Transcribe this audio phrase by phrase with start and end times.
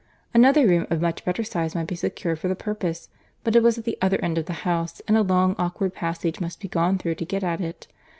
[0.33, 3.07] Another room of much better size might be secured for the purpose;
[3.43, 6.41] but it was at the other end of the house, and a long awkward passage
[6.41, 7.87] must be gone through to get at it.